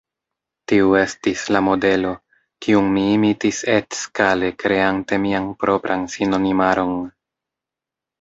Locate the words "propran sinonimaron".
5.65-6.97